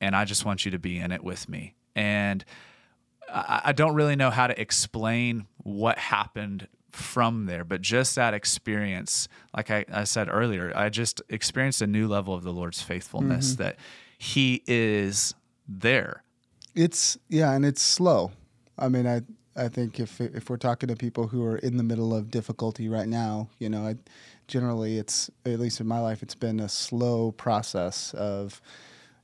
[0.00, 1.74] and I just want you to be in it with me.
[1.94, 2.44] And
[3.28, 8.32] I I don't really know how to explain what happened from there, but just that
[8.32, 12.80] experience, like I, I said earlier, I just experienced a new level of the Lord's
[12.80, 13.62] faithfulness Mm-hmm.
[13.62, 13.76] that
[14.18, 15.34] He is
[15.68, 16.22] there.
[16.74, 18.32] It's yeah, and it's slow.
[18.78, 19.22] I mean, I
[19.56, 22.88] I think if if we're talking to people who are in the middle of difficulty
[22.88, 23.96] right now, you know, I,
[24.48, 28.60] generally it's at least in my life, it's been a slow process of,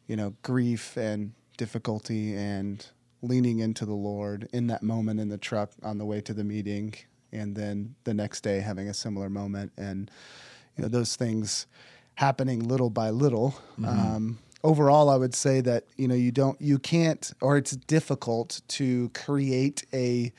[0.07, 2.87] you know, grief and difficulty and
[3.23, 6.45] leaning into the Lord in that moment in the truck on the way to the
[6.45, 6.95] meeting,
[7.33, 10.11] and then the next day having a similar moment, and
[10.77, 11.67] you know those things
[12.17, 13.55] happening little by little.
[13.85, 18.61] Um, overall, I would say that you know you don't you can't or it's difficult
[18.69, 20.33] to create a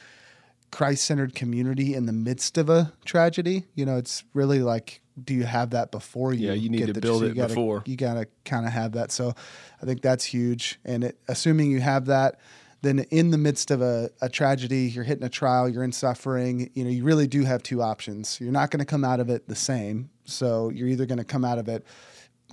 [0.72, 3.66] Christ-centered community in the midst of a tragedy.
[3.76, 6.48] You know, it's really like, do you have that before you?
[6.48, 7.84] Yeah, you need get to the- build so it gotta, before.
[7.86, 9.12] You gotta kind of have that.
[9.12, 9.36] So,
[9.82, 10.80] I think that's huge.
[10.84, 12.40] And it, assuming you have that,
[12.84, 16.70] then in the midst of a, a tragedy, you're hitting a trial, you're in suffering.
[16.74, 18.40] You know, you really do have two options.
[18.42, 20.10] You're not going to come out of it the same.
[20.26, 21.86] So you're either going to come out of it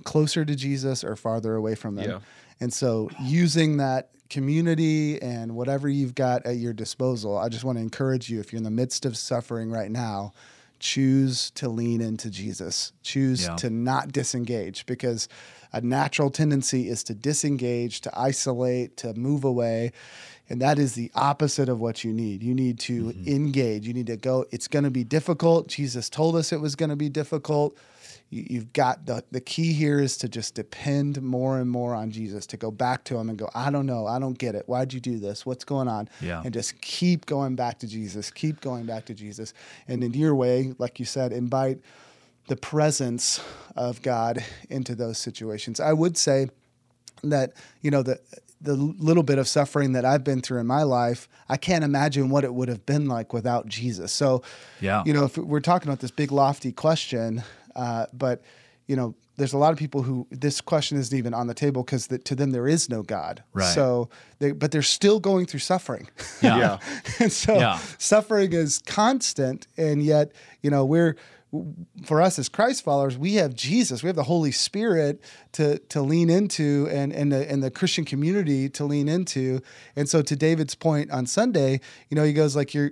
[0.05, 2.09] closer to Jesus or farther away from them.
[2.09, 2.19] Yeah.
[2.61, 7.77] And so using that community and whatever you've got at your disposal, I just want
[7.77, 10.31] to encourage you if you're in the midst of suffering right now,
[10.81, 12.91] choose to lean into Jesus.
[13.03, 13.55] Choose Yeah.
[13.57, 15.29] to not disengage because
[15.71, 19.93] a natural tendency is to disengage, to isolate, to move away.
[20.49, 22.43] And that is the opposite of what you need.
[22.43, 23.27] You need to mm-hmm.
[23.27, 23.87] engage.
[23.87, 24.45] You need to go.
[24.51, 25.67] It's going to be difficult.
[25.67, 27.77] Jesus told us it was going to be difficult
[28.31, 32.09] you- you've got the the key here is to just depend more and more on
[32.11, 34.63] Jesus to go back to him and go I don't know I don't get it
[34.67, 36.41] why'd you do this what's going on Yeah.
[36.43, 39.53] and just keep going back to Jesus keep going back to Jesus
[39.87, 41.79] and in your way like you said invite
[42.47, 43.39] the presence
[43.75, 46.47] of God into those situations I would say
[47.23, 48.19] that you know the
[48.63, 52.29] the little bit of suffering that I've been through in my life, I can't imagine
[52.29, 54.11] what it would have been like without Jesus.
[54.11, 54.43] So,
[54.79, 55.01] Yeah.
[55.03, 57.41] you know, if we're talking about this big lofty question,
[57.75, 58.41] uh, but
[58.87, 61.83] you know, there's a lot of people who this question isn't even on the table
[61.83, 63.41] because to them there is no God.
[63.53, 63.73] Right.
[63.73, 66.09] So, they, but they're still going through suffering.
[66.41, 66.57] Yeah.
[66.57, 66.77] Yeah.
[67.19, 67.77] and so Yeah.
[67.97, 71.15] suffering is constant and yet you know we're
[72.05, 76.01] for us as christ followers we have jesus we have the holy spirit to to
[76.01, 79.59] lean into and and the, and the christian community to lean into
[79.97, 81.79] and so to david's point on sunday
[82.09, 82.91] you know he goes like you're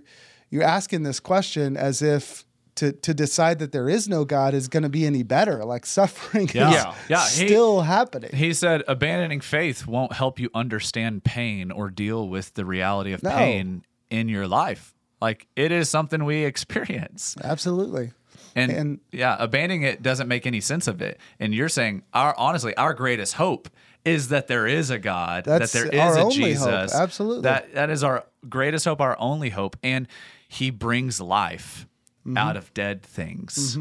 [0.50, 2.44] you're asking this question as if
[2.80, 5.64] to, to decide that there is no God is going to be any better.
[5.64, 6.70] Like suffering Yeah.
[6.70, 6.96] is Yeah.
[7.10, 8.32] Yeah, he- still happening.
[8.34, 13.24] He said, abandoning faith won't help you understand pain or deal with the reality of
[13.24, 13.32] No.
[13.32, 14.94] pain in your life.
[15.22, 17.36] Like it is something we experience.
[17.44, 18.12] Absolutely.
[18.56, 21.20] And, And- yeah, abandoning it doesn't make any sense of it.
[21.40, 23.70] And you're saying our honestly, our greatest hope
[24.06, 26.70] is that there is a God, That's that there is our a only hope.
[26.70, 26.96] Jesus.
[26.96, 27.42] Absolutely.
[27.44, 29.76] That that is our greatest hope, our only hope.
[29.84, 30.08] And
[30.48, 31.86] he brings life
[32.30, 32.38] Mm-hmm.
[32.38, 33.76] out of dead things.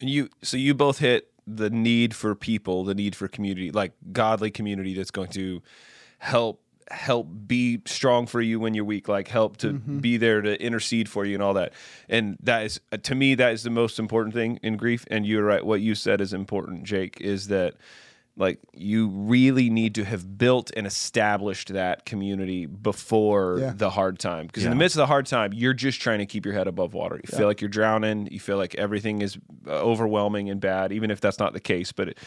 [0.00, 3.92] And you so you both hit the need for people, the need for community, like
[4.12, 5.62] godly community that's going to
[6.18, 6.60] help
[6.90, 11.08] help be strong for you when you're weak, like help to be there to intercede
[11.08, 11.72] for you and all that.
[12.08, 15.04] And that is uh, to me that is the most important thing in grief.
[15.08, 17.74] And you're right, what you said is important, Jake, is that
[18.36, 23.72] like you really need to have built and established that community before Yeah.
[23.76, 24.46] the hard time.
[24.46, 26.66] Because in the midst of the hard time you're just trying to keep your head
[26.66, 27.20] above water.
[27.22, 28.28] You feel like you're drowning.
[28.30, 31.92] You feel like everything is uh, overwhelming and bad even if that's not the case
[31.92, 32.18] but it,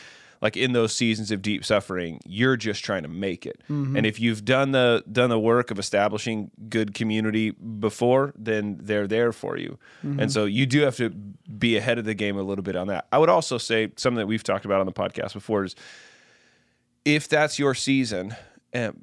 [0.42, 3.62] like in those seasons of deep suffering you're just trying to make it.
[3.98, 9.08] And if you've done the done the work of establishing good community before then they're
[9.08, 9.78] there for you.
[10.04, 12.88] And so you do have to be ahead of the game a little bit on
[12.88, 13.08] that.
[13.12, 15.76] I would also say something that we've talked about on the podcast before is
[17.06, 18.36] if that's your season,
[18.74, 19.00] um,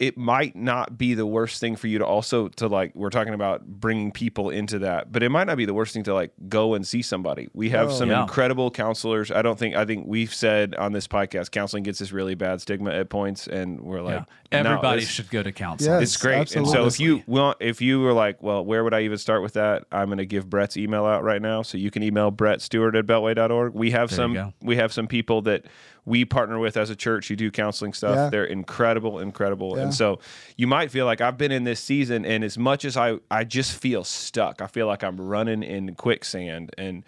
[0.00, 3.34] it might not be the worst thing for you to also to like we're talking
[3.34, 6.32] about bringing people into that but it might not be the worst thing to like
[6.48, 7.92] go and see somebody we have Oh.
[7.92, 8.22] some Yeah.
[8.22, 12.10] incredible counselors i don't think i think we've said on this podcast counseling gets this
[12.12, 14.24] really bad stigma at points and we're like Yeah.
[14.52, 15.92] Everybody it's- should go to counseling.
[16.00, 16.02] Yes.
[16.02, 16.56] it's great.
[16.56, 19.42] And so if you want, if you were like, well, where would I even start
[19.42, 19.84] with that?
[19.92, 21.62] I'm going to give Brett's email out right now.
[21.62, 23.74] So you can email Brett Stewart at beltway.org.
[23.74, 25.66] We have There some, we have some people that
[26.10, 28.16] we partner with as a church who do counseling stuff.
[28.16, 28.28] Yeah.
[28.30, 29.76] They're incredible, incredible.
[29.76, 29.84] Yeah.
[29.84, 30.18] And so
[30.56, 33.44] you might feel like I've been in this season and as much as I, I
[33.44, 36.74] just feel stuck, I feel like I'm running in quicksand.
[36.76, 37.04] And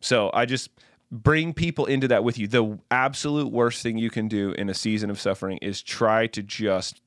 [0.00, 0.70] so I just,
[1.10, 2.48] bring people into that with you.
[2.48, 6.42] The absolute worst thing you can do in a season of suffering is try to
[6.42, 7.00] just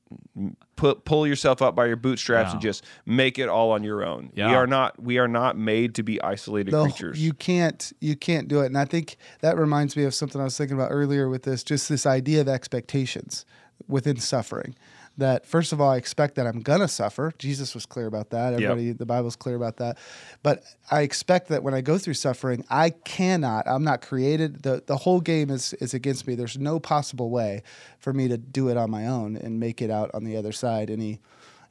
[0.76, 4.30] put pull yourself up by your bootstraps and just make it all on your own.
[4.34, 7.22] We are not we are not made to be isolated No, creatures.
[7.22, 8.66] You can't you can't do it.
[8.66, 11.62] And I think that reminds me of something I was thinking about earlier with this,
[11.62, 13.44] just this idea of expectations
[13.86, 14.74] within suffering.
[15.20, 17.32] That first of all, I expect that I'm gonna suffer.
[17.38, 18.54] Jesus was clear about that.
[18.54, 19.96] Everybody, the Bible's clear about that.
[20.42, 23.66] But I expect that when I go through suffering, I cannot.
[23.66, 24.62] I'm not created.
[24.62, 26.34] the The whole game is is against me.
[26.34, 27.62] There's no possible way
[27.98, 30.52] for me to do it on my own and make it out on the other
[30.52, 31.20] side any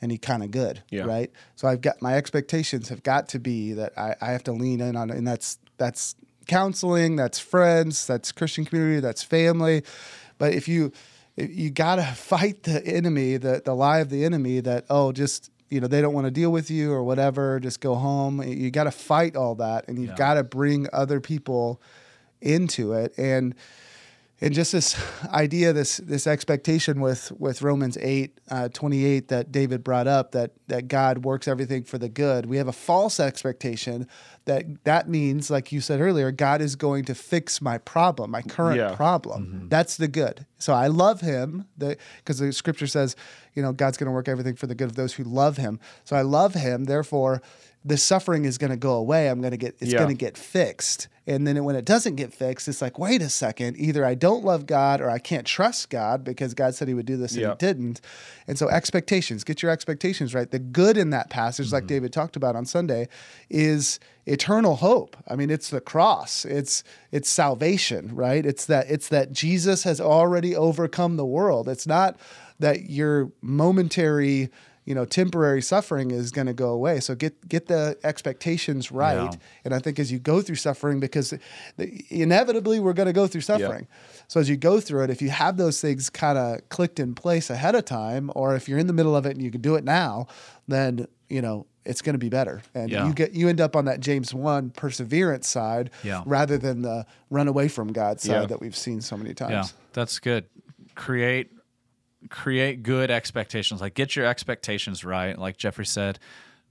[0.02, 0.82] any kind of good.
[0.90, 1.04] Yeah.
[1.04, 1.32] Right.
[1.56, 4.82] So I've got my expectations have got to be that I, I have to lean
[4.82, 6.16] in on, it, and that's that's
[6.48, 9.84] counseling, that's friends, that's Christian community, that's family.
[10.38, 10.92] But if you
[11.40, 15.50] you got to fight the enemy, the the lie of the enemy that oh just
[15.70, 18.42] you know they don't want to deal with you or whatever, just go home.
[18.42, 20.16] You got to fight all that, and you've Yeah.
[20.16, 21.82] got to bring other people
[22.42, 23.54] into it and
[24.42, 24.96] and just this
[25.28, 30.52] idea, this this expectation with with Romans 8, uh, 28 that David brought up that
[30.68, 32.46] that God works everything for the good.
[32.46, 34.08] We have a false expectation
[34.46, 38.42] that that means, like you said earlier, God is going to fix my problem, my
[38.42, 38.96] current Yeah.
[38.96, 39.68] problem.
[39.70, 40.46] That's the good.
[40.58, 43.16] So I love Him because the Scripture says,
[43.54, 45.80] you know, God's going to work everything for the good of those who love Him.
[46.06, 46.86] So I love Him.
[46.86, 47.42] Therefore,
[47.86, 49.30] the suffering is going to go away.
[49.30, 50.00] I'm going to get it's Yeah.
[50.00, 51.08] going to get fixed.
[51.30, 54.44] And then when it doesn't get fixed, it's like, wait a second, either I don't
[54.44, 57.42] love God or I can't trust God because God said he would do this and
[57.42, 57.50] Yeah.
[57.52, 58.02] he didn't.
[58.48, 60.50] And so expectations, get your expectations right.
[60.50, 61.88] The good in that passage, like mm-hmm.
[61.88, 63.08] David talked about on Sunday,
[63.48, 65.16] is eternal hope.
[65.28, 66.46] I mean, it's the cross.
[66.46, 68.44] It's it's salvation, right?
[68.44, 71.70] It's that it's that Jesus has already overcome the world.
[71.70, 72.20] It's not
[72.58, 74.50] that your momentary
[74.90, 77.00] you know temporary suffering is going to go away.
[77.00, 79.32] So get get the expectations right.
[79.32, 79.40] Yeah.
[79.64, 81.30] and i think as you go through suffering because
[81.78, 83.88] the, inevitably we're going to go through suffering.
[84.28, 87.14] So as you go through it if you have those things kind of clicked in
[87.14, 89.62] place ahead of time or if you're in the middle of it and you can
[89.62, 90.26] do it now
[90.68, 92.62] then you know it's going to be better.
[92.74, 93.08] And Yeah.
[93.08, 95.92] you get you end up on that james 1 perseverance side
[96.26, 99.52] rather than the run away from god side that we've seen so many times.
[99.52, 100.46] Yeah, that's good.
[100.96, 101.52] Create
[102.30, 103.82] create good expectations.
[103.82, 105.38] Like get your expectations right.
[105.38, 106.20] Like Geoffrey said,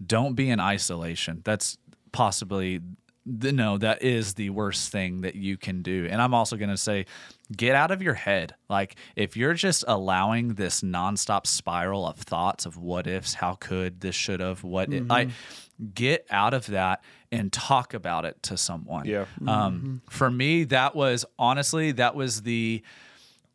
[0.05, 1.41] don't be in isolation.
[1.45, 1.79] That's
[2.13, 2.81] possibly
[3.25, 6.07] the, no, that is the worst thing that you can do.
[6.11, 7.07] And I'm also going to say
[7.55, 8.55] get out of your head.
[8.69, 14.01] Like if you're just allowing this nonstop spiral of thoughts of what ifs, how could
[14.01, 15.29] this should have, what if, I
[15.95, 19.05] get out of that and talk about it to someone.
[19.07, 19.27] Yeah.
[19.47, 22.83] Um, for me, that was honestly that was the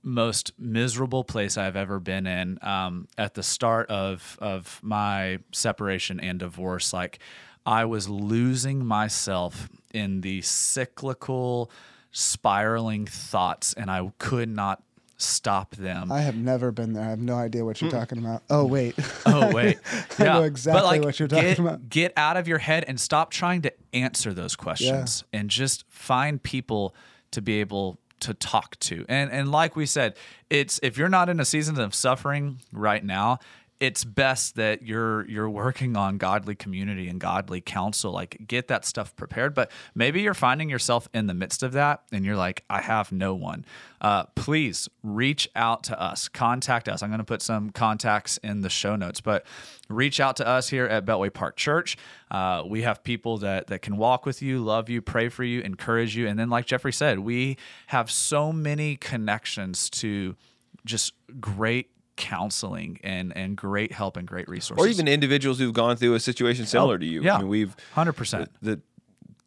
[0.04, 2.60] most miserable place I've ever been in.
[2.62, 7.20] Um, at the start of of my separation and divorce, like
[7.66, 11.72] I was losing myself in the cyclical,
[12.12, 14.84] spiraling thoughts, and I could not
[15.18, 16.12] stop them.
[16.12, 18.94] i have never been there i have no idea what you're talking about oh wait
[19.26, 19.78] Oh wait,
[20.20, 20.46] I know Yeah.
[20.46, 21.88] exactly like, what you're talking get, about.
[21.88, 26.42] Get out of your head and stop trying to answer those questions, and just find
[26.44, 26.94] people
[27.32, 29.06] to be able to talk to.
[29.08, 30.16] And and like we said,
[30.50, 33.40] it's if you're not in a season of suffering right now.
[33.84, 38.14] It's best that you're you're working on godly community and godly counsel.
[38.14, 39.54] Like get that stuff prepared.
[39.54, 43.12] But maybe you're finding yourself in the midst of that, and you're like, I have
[43.12, 43.66] no one.
[44.00, 46.30] Uh, please reach out to us.
[46.30, 47.04] Contact us.
[47.04, 49.46] I'm going to put some contacts in the show notes, but
[49.90, 51.98] reach out to us here at Beltway Park Church.
[52.32, 55.60] Uh, we have people that that can walk with you, love you, pray for you,
[55.60, 57.58] encourage you, and then, like Geoffrey said, we
[57.88, 60.38] have so many connections to
[60.86, 61.12] just
[61.42, 64.86] great counseling and and great help and great resources.
[64.86, 67.22] or even individuals who've gone through a situation similar to you.
[67.24, 67.36] yeah.
[67.36, 68.50] I mean, we've hundred percent.
[68.62, 68.80] the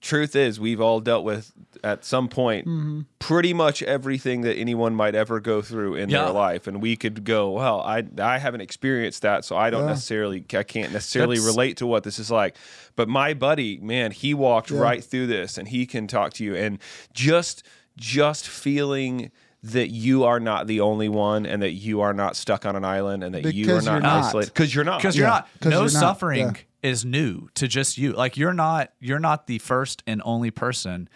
[0.03, 1.53] truth is we've all dealt with
[1.83, 3.01] at some point Mm-hmm.
[3.19, 6.25] pretty much everything that anyone might ever go through in Yeah.
[6.25, 9.83] their life and we could go well i i haven't experienced that so i don't
[9.83, 9.89] Yeah.
[9.91, 12.57] necessarily i can't necessarily That's- relate to what this is like
[12.95, 14.79] but my buddy man he walked Yeah.
[14.81, 16.79] right through this and he can talk to you and
[17.13, 17.63] just
[17.97, 19.31] just feeling
[19.73, 22.85] that you are not the only one and that you are not stuck on an
[22.85, 24.25] island and that you are Because not, you're not.
[24.25, 24.53] isolated.
[24.55, 24.99] Because you're not.
[24.99, 25.49] Because you're Yeah, not.
[25.61, 26.91] 'cause no you're not, suffering yeah.
[26.91, 28.13] is new to just you.
[28.13, 31.09] Like you're not you're not the first and only person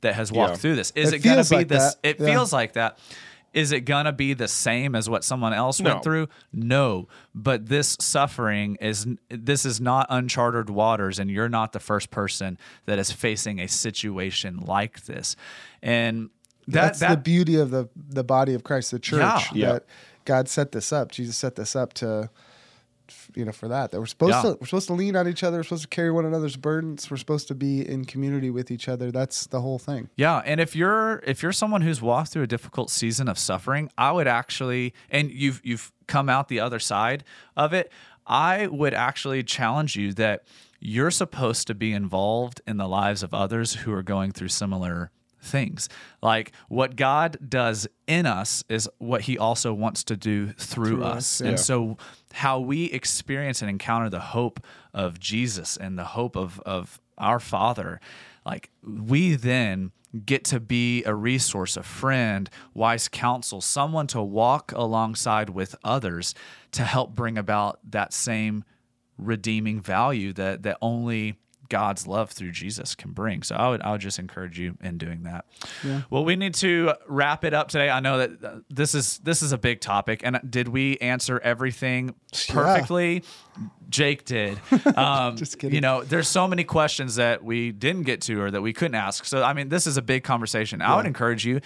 [0.00, 0.56] that has walked Yeah.
[0.58, 0.92] through this.
[0.94, 2.26] Is It it, gonna be like this that, it yeah.
[2.26, 2.98] feels like that.
[3.54, 5.90] Is it gonna be the same as what someone else No.
[5.92, 6.28] went through?
[6.52, 7.08] No.
[7.34, 12.58] But this suffering is this is not uncharted waters and you're not the first person
[12.86, 15.34] that is facing a situation like this.
[15.82, 16.30] And that,
[16.72, 19.18] That's that the beauty of the the body of Christ, the church.
[19.20, 19.40] Yeah.
[19.54, 19.72] Yeah.
[19.74, 19.86] That
[20.24, 21.10] God set this up.
[21.10, 22.28] Jesus set this up to,
[23.34, 23.90] you know, for that.
[23.90, 24.42] That we're supposed Yeah.
[24.42, 25.56] to we're supposed to lean on each other.
[25.58, 27.10] We're supposed to carry one another's burdens.
[27.10, 29.10] We're supposed to be in community with each other.
[29.10, 30.10] That's the whole thing.
[30.16, 33.90] Yeah, and if you're if you're someone who's walked through a difficult season of suffering,
[33.96, 37.24] I would actually and you've you've come out the other side
[37.56, 37.90] of it,
[38.26, 40.44] I would actually challenge you that
[40.80, 45.10] you're supposed to be involved in the lives of others who are going through similar
[45.40, 45.88] things.
[46.22, 51.04] Like what God does in us is what he also wants to do through, Through
[51.04, 51.16] us.
[51.16, 51.56] us, And yeah.
[51.56, 51.96] so
[52.32, 54.60] how we experience and encounter the hope
[54.92, 58.00] of Jesus and the hope of of our Father,
[58.46, 59.90] like we then
[60.24, 66.34] get to be a resource, a friend, wise counsel, someone to walk alongside with others
[66.72, 68.64] to help bring about that same
[69.18, 71.34] redeeming value that that only
[71.68, 73.42] God's love through Jesus can bring.
[73.42, 75.44] So I would I would just encourage you in doing that.
[76.10, 77.90] Well, we need to wrap it up today.
[77.90, 81.40] I know that uh, this is this is a big topic, and did we answer
[81.40, 82.14] everything
[82.48, 83.22] perfectly?
[83.88, 84.58] Jake did.
[84.98, 85.74] Um, Just kidding.
[85.74, 88.94] You know, there's so many questions that we didn't get to or that we couldn't
[88.96, 89.24] ask.
[89.24, 90.82] So I mean, this is a big conversation.
[90.82, 91.60] I would encourage you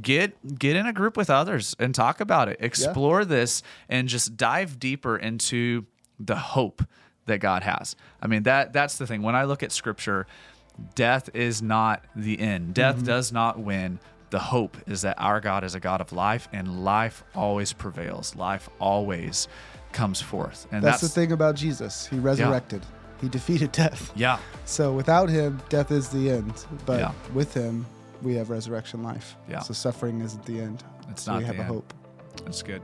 [0.00, 2.56] get get in a group with others and talk about it.
[2.60, 5.86] Explore this and just dive deeper into
[6.18, 6.82] the hope
[7.32, 7.96] that God has.
[8.22, 9.22] I mean, that that's the thing.
[9.22, 10.26] When I look at scripture,
[10.94, 12.74] death is not the end.
[12.74, 13.06] Death Mm-hmm.
[13.06, 13.98] does not win.
[14.30, 18.34] The hope is that our God is a God of life and life always prevails.
[18.34, 19.46] Life always
[19.92, 20.66] comes forth.
[20.72, 22.06] And That's, that's, the thing about Jesus.
[22.06, 22.82] He resurrected.
[23.20, 24.10] He defeated death.
[24.16, 24.38] Yeah.
[24.64, 26.64] So without him, death is the end.
[26.86, 27.12] But Yeah.
[27.34, 27.84] with him,
[28.22, 29.36] we have resurrection life.
[29.50, 29.58] Yeah.
[29.60, 30.82] So suffering isn't the end.
[31.10, 31.68] It's so not we have a end.
[31.68, 31.92] hope.
[32.44, 32.80] That's good.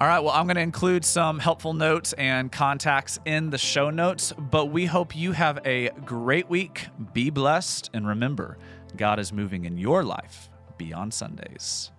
[0.00, 0.20] All right.
[0.20, 4.70] Well, I'm going to include some helpful notes and contacts in the show notes, but
[4.70, 6.86] we hope you have a great week.
[7.12, 7.90] Be blessed.
[7.92, 8.56] And remember,
[8.96, 10.48] God is moving in your life
[10.78, 11.90] beyond Sundays.